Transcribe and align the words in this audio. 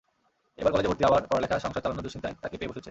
এবার 0.61 0.71
কলেজে 0.73 0.89
ভর্তি, 0.91 1.03
আবার 1.09 1.21
পড়ালেখা, 1.31 1.55
সংসার 1.65 1.83
চালানোর 1.83 2.05
দুশ্চিন্তায় 2.05 2.35
তাকে 2.43 2.55
পেয়ে 2.57 2.69
বসেছে। 2.69 2.79